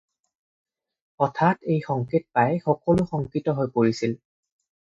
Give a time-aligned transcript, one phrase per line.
[1.17, 4.21] হঠাৎ এই সংকেত পাই, সকলো শংকিত হৈ পৰিছিল।